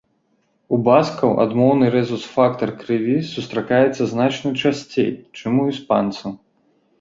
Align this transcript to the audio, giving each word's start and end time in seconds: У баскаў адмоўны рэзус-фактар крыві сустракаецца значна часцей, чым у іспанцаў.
У 0.75 0.77
баскаў 0.85 1.35
адмоўны 1.43 1.85
рэзус-фактар 1.95 2.69
крыві 2.79 3.17
сустракаецца 3.33 4.03
значна 4.15 4.49
часцей, 4.65 5.11
чым 5.39 5.53
у 5.67 5.69
іспанцаў. 5.75 6.29